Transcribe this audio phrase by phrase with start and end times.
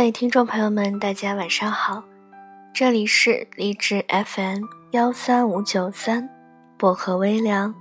[0.00, 2.02] 各位听众朋友们，大家晚上好，
[2.72, 6.26] 这里是励志 FM 幺三五九三
[6.78, 7.74] 薄荷微凉，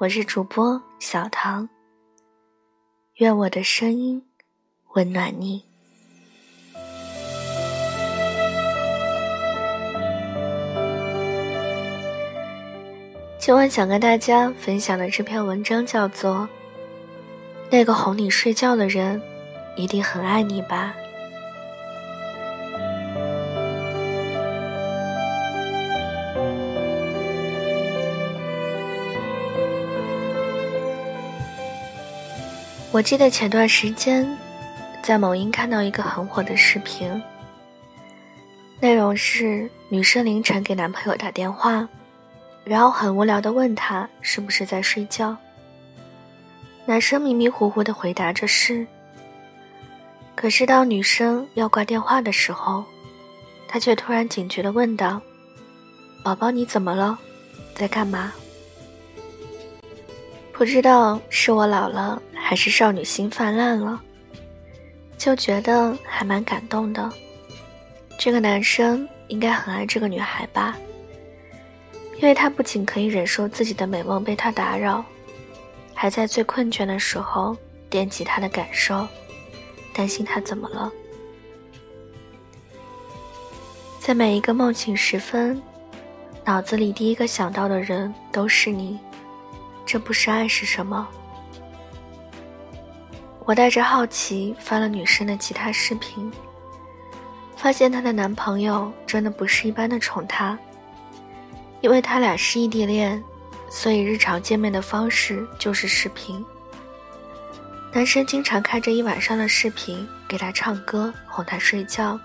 [0.00, 1.68] 我是主播小唐。
[3.18, 4.20] 愿我的声音
[4.94, 5.62] 温暖你。
[13.38, 16.34] 今晚想跟大家分享的这篇文章叫做
[17.70, 19.22] 《那个哄你睡觉的人
[19.76, 20.92] 一定很爱你吧》。
[32.94, 34.24] 我记得前段时间
[35.02, 37.10] 在某音看到一个很火的视频，
[38.78, 41.88] 内容是女生凌晨给男朋友打电话。
[42.62, 45.36] 然后很无聊的问他是不是在睡觉。
[46.86, 48.86] 男生迷迷糊糊的回答着是。
[50.36, 52.84] 可是当女生要挂电话的时候，
[53.66, 55.20] 他却突然警觉的问道
[56.22, 57.18] ：“宝宝你怎么了？
[57.74, 58.32] 在干嘛？”
[60.54, 63.98] 不知道是我老了还是少女心泛滥了，
[65.16, 67.10] 就觉得还蛮感动的。
[68.18, 70.76] 这个男生应该很爱这个女孩吧。
[72.16, 75.02] 因为他不仅可以忍受自己的美梦被她打扰，
[75.94, 77.56] 还在最困倦的时候
[77.88, 79.08] 惦记她的感受，
[79.94, 80.92] 担心她怎么了。
[83.98, 85.60] 在每一个梦醒时分，
[86.44, 88.98] 脑子里第一个想到的人都是你，
[89.86, 91.08] 这不是爱是什么？
[93.46, 96.32] 我带着好奇翻了女生的其他视频，
[97.56, 100.58] 发现她的男朋友真的不是一般的宠她。
[101.82, 103.22] 因为他俩是异地恋，
[103.68, 106.42] 所以日常见面的方式就是视频。
[107.92, 112.18] 男生经常开着一晚上的视频给她唱歌哄她睡觉，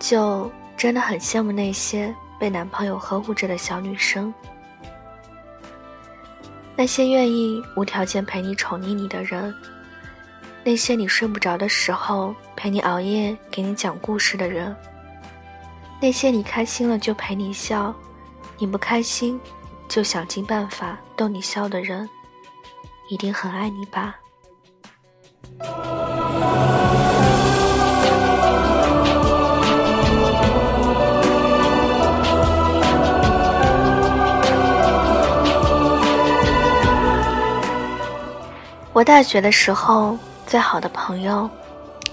[0.00, 4.34] 就真的很羡慕那些被男朋友呵护着的小女生，
[6.76, 9.54] 那些愿意无条件陪你宠溺你的人，
[10.64, 14.74] 那些你睡不着的时候陪你熬夜给你讲故事的人。
[16.00, 17.94] 那些你开心了就陪你笑，
[18.58, 19.40] 你不开心
[19.88, 22.08] 就想尽办法逗你笑的人，
[23.08, 24.16] 一定很爱你吧。
[39.04, 41.48] 大学的时候最好的朋友，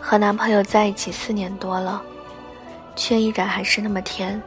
[0.00, 2.02] 和男朋友在一起四年多了。
[2.96, 4.42] 却依然还是那么甜。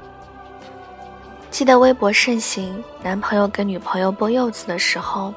[1.49, 5.33] 记得微博盛行，男朋友给女朋友剥柚子的时候，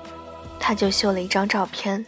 [0.60, 2.04] 他就秀了一张照片。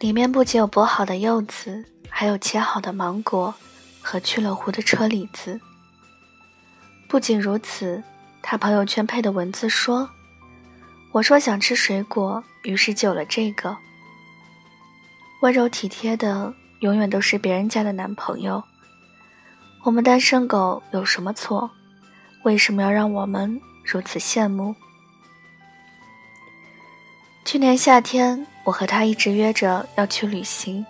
[0.00, 3.54] 里面不仅有剥好的柚子，还有切好的芒果
[4.02, 5.58] 和去了核的车厘子。
[7.08, 8.02] 不仅如此，
[8.42, 10.10] 他朋友圈配的文字说
[11.12, 13.76] ：“我说想吃水果，于是就有了这个。”
[15.40, 18.62] 温柔体贴的，永远都是别人家的男朋友。
[19.84, 21.70] 我们单身狗有什么错？
[22.42, 24.74] 为什么要让我们如此羡慕？
[27.44, 30.84] 去年夏天，我和他一直约着要去旅行，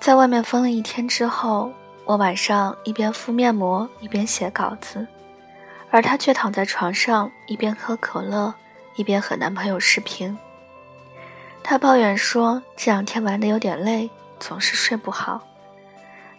[0.00, 1.72] 在外面疯了一天之后，
[2.04, 5.06] 我晚上一边敷面膜一边写稿子，
[5.90, 8.52] 而他却躺在床上一边喝可乐
[8.96, 10.36] 一边和男朋友视频。
[11.70, 14.10] 她抱怨说这两天玩的有点累，
[14.40, 15.40] 总是睡不好。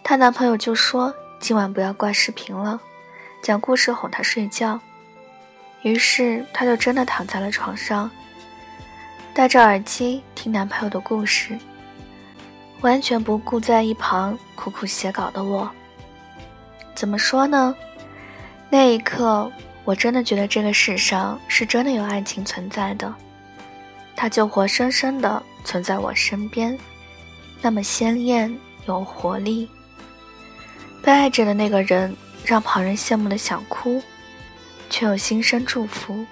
[0.04, 1.14] 她男朋友就说。
[1.40, 2.78] 今晚不要挂视频了，
[3.42, 4.78] 讲故事哄她睡觉。
[5.84, 8.12] 于是，她就真的躺在了床上，
[9.34, 11.58] 戴着耳机听男朋友的故事，
[12.82, 15.72] 完全不顾在一旁苦苦写稿的我。
[16.94, 17.74] 怎么说呢？
[18.70, 19.50] 那一刻，
[19.86, 23.12] 我真的觉得这个世上是真的有爱情存在的，
[24.22, 26.78] 它就活生生的存在我身边，
[27.60, 29.68] 那么鲜艳有活力。
[31.02, 32.16] 被爱着的那个人，
[32.46, 34.00] 让旁人羡慕的想哭，
[34.92, 36.24] 却又心生祝福。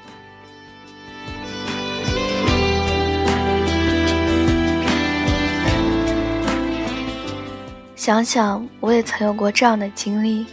[7.96, 10.46] 想想我也曾有过这样的经历，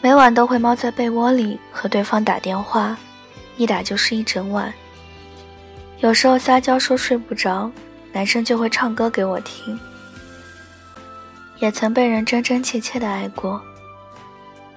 [0.00, 2.96] 每晚都会猫在被窝里和对方打电话，
[3.56, 4.72] 一打就是一整晚。
[6.00, 7.70] 有时候撒娇说睡不着，
[8.12, 9.78] 男生就会唱歌给我听。
[11.58, 13.60] 也曾被人真真切切的爱过，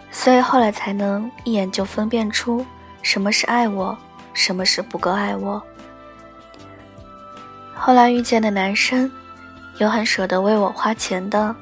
[0.09, 2.65] 所以后来才能一眼就分辨出
[3.03, 3.95] 什么是爱我，
[4.33, 5.61] 什么是不够爱我。
[7.75, 9.11] 后来遇见的男生，
[9.77, 11.55] 有很舍得为我花钱的，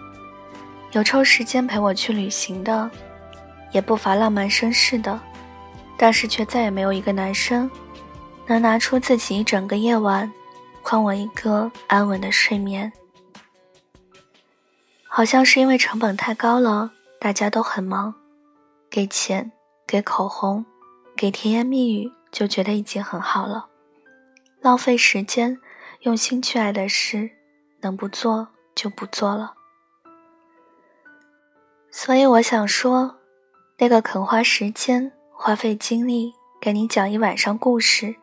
[0.94, 2.90] 有抽时间陪我去旅行的，
[3.74, 5.20] 也不乏浪漫绅士的，
[5.98, 7.70] 但是却再也没有一个男生
[8.50, 10.32] 能拿出自己一整个夜晚，
[10.82, 12.92] 换我一个安稳的睡眠。
[15.08, 18.16] 好像是因为成本太高了，大家都很忙，
[18.90, 19.52] 给钱、
[19.86, 20.66] 给口红、
[21.16, 23.68] 给甜言蜜语，就觉得已经很好了。
[24.62, 25.60] 浪费时间，
[26.02, 27.30] 用心去爱的事，
[27.82, 29.54] 能不做就不做了。
[31.92, 33.18] 所以我想说，
[33.78, 38.16] 那个肯花时间、花费精力给你讲一晚上故事、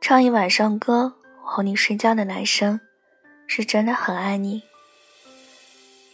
[0.00, 2.80] 唱一晚上歌、哄你睡觉的男生，
[3.46, 4.62] 是真的很爱你。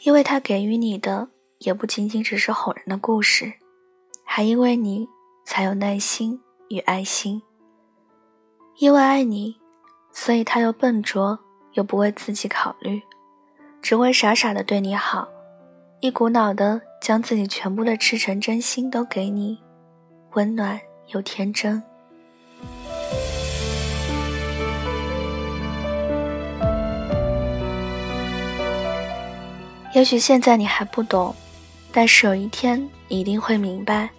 [0.02, 1.28] 因为他给予你的
[1.58, 3.52] 也不仅仅只是哄人的故事，
[4.24, 5.08] 还因为你
[5.44, 7.42] 才有耐心与爱心。
[8.78, 9.56] 因为爱你，
[10.12, 11.38] 所以他又笨拙
[11.74, 13.00] 又不为自己考虑，
[13.80, 15.28] 只会傻傻的对你好，
[16.00, 19.60] 一股脑的将自己全部的赤诚真心都给你，
[20.32, 21.80] 温暖又天真。
[29.94, 31.32] 也许现在你还不懂，
[31.92, 34.10] 但是有一天你一定会明白。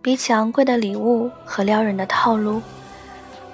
[0.00, 2.62] 比起昂贵的礼物和撩人的套路，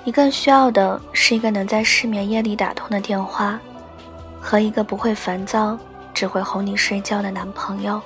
[0.04, 3.58] 你更需要的是一个能在失眠夜里打通的电话，
[4.38, 5.78] 和一个不会烦躁、
[6.12, 7.98] 只会哄你睡觉的男朋友。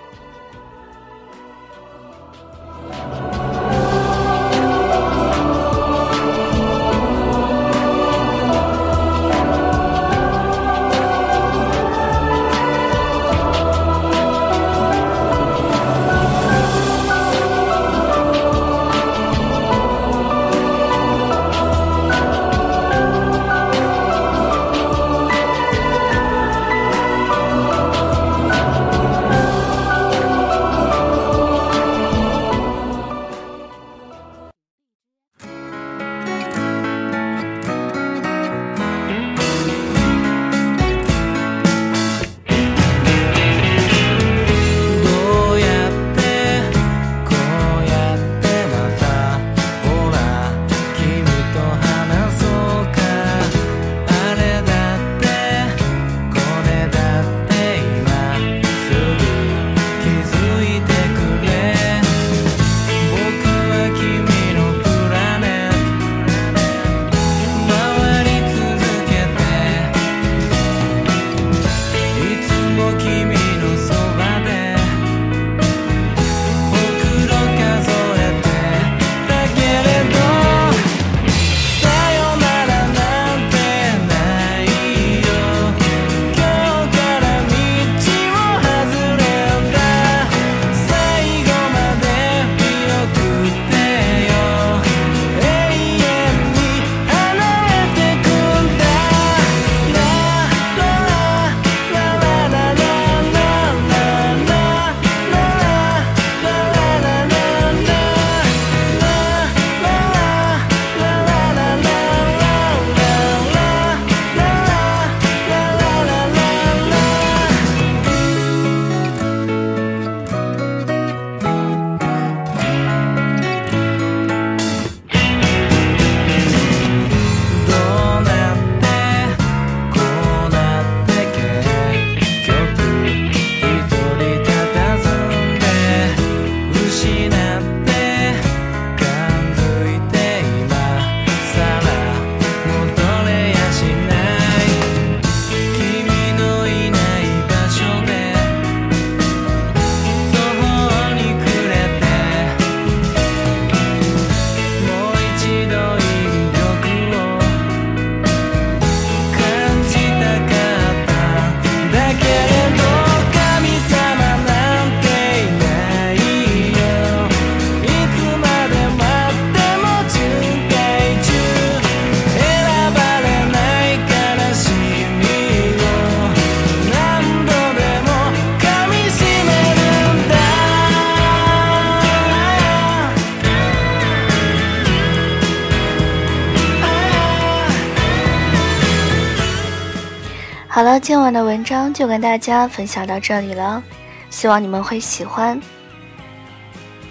[190.75, 193.81] 好了，今晚的文章就跟大家分享到这里了，
[194.29, 195.63] 希望你们会喜欢。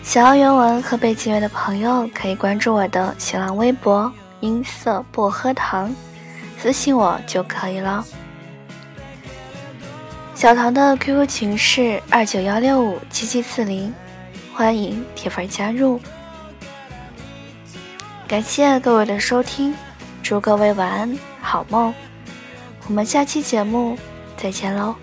[0.03, 5.95] 想要原文和背景乐的朋友，可以关注我的新浪微博“音色薄荷糖”，
[6.59, 8.03] 私信我就可以了。
[10.35, 13.93] 小唐的 QQ 群是二九幺六五七七四零，
[14.53, 16.01] 欢迎铁粉加入。
[18.27, 19.73] 感谢各位的收听，
[20.21, 21.93] 祝各位晚安，好梦。
[22.87, 23.97] 我们下期节目
[24.37, 24.95] 再见喽。